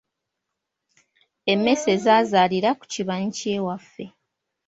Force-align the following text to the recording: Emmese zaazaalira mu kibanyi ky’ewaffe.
Emmese 1.51 1.93
zaazaalira 2.03 2.69
mu 2.77 2.85
kibanyi 2.91 3.29
ky’ewaffe. 3.37 4.05